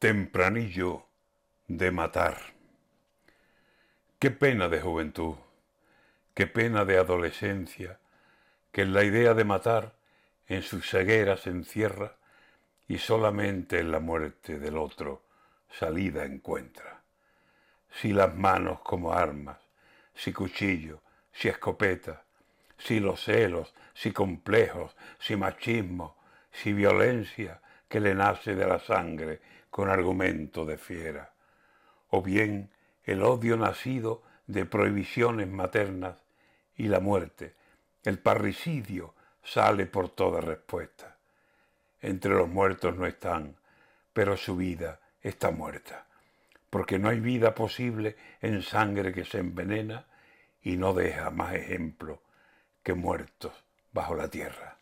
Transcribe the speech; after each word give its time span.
Tempranillo 0.00 1.04
de 1.68 1.90
matar. 1.90 2.38
Qué 4.18 4.30
pena 4.30 4.70
de 4.70 4.80
juventud, 4.80 5.34
qué 6.32 6.46
pena 6.46 6.86
de 6.86 6.96
adolescencia, 6.96 7.98
que 8.72 8.80
en 8.80 8.94
la 8.94 9.04
idea 9.04 9.34
de 9.34 9.44
matar 9.44 9.92
en 10.46 10.62
su 10.62 10.80
ceguera 10.80 11.36
se 11.36 11.50
encierra 11.50 12.16
y 12.88 12.96
solamente 12.96 13.78
en 13.78 13.92
la 13.92 14.00
muerte 14.00 14.58
del 14.58 14.78
otro 14.78 15.22
salida 15.68 16.24
encuentra. 16.24 17.02
Si 17.90 18.14
las 18.14 18.34
manos 18.34 18.80
como 18.80 19.12
armas, 19.12 19.58
si 20.14 20.32
cuchillo, 20.32 21.02
si 21.30 21.48
escopeta, 21.48 22.24
si 22.78 23.00
los 23.00 23.22
celos, 23.22 23.74
si 23.92 24.12
complejos, 24.12 24.96
si 25.18 25.36
machismo, 25.36 26.16
si 26.50 26.72
violencia 26.72 27.60
que 27.90 27.98
le 27.98 28.14
nace 28.14 28.54
de 28.54 28.66
la 28.66 28.78
sangre 28.78 29.40
con 29.68 29.90
argumento 29.90 30.64
de 30.64 30.78
fiera, 30.78 31.32
o 32.10 32.22
bien 32.22 32.70
el 33.02 33.20
odio 33.24 33.56
nacido 33.56 34.22
de 34.46 34.64
prohibiciones 34.64 35.48
maternas 35.48 36.16
y 36.76 36.86
la 36.86 37.00
muerte, 37.00 37.56
el 38.04 38.20
parricidio 38.20 39.14
sale 39.42 39.86
por 39.86 40.08
toda 40.08 40.40
respuesta. 40.40 41.16
Entre 42.00 42.30
los 42.32 42.48
muertos 42.48 42.96
no 42.96 43.06
están, 43.06 43.56
pero 44.12 44.36
su 44.36 44.56
vida 44.56 45.00
está 45.20 45.50
muerta, 45.50 46.06
porque 46.70 46.96
no 46.96 47.08
hay 47.08 47.18
vida 47.18 47.56
posible 47.56 48.16
en 48.40 48.62
sangre 48.62 49.12
que 49.12 49.24
se 49.24 49.38
envenena 49.38 50.06
y 50.62 50.76
no 50.76 50.94
deja 50.94 51.30
más 51.30 51.54
ejemplo 51.54 52.22
que 52.84 52.94
muertos 52.94 53.52
bajo 53.92 54.14
la 54.14 54.28
tierra. 54.28 54.79